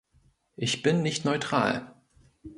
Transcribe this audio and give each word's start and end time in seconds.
Ich 0.55 0.81
bin 0.81 1.03
nicht 1.03 1.25
neutral. 1.25 1.93